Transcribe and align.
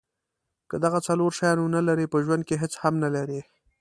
که 0.69 0.75
دغه 0.83 0.99
څلور 1.07 1.31
شیان 1.39 1.57
ونلرئ 1.61 2.07
په 2.13 2.17
ژوند 2.25 2.43
کې 2.47 2.55
هیڅ 2.61 2.73
هم 2.81 2.93
نلرئ. 3.03 3.41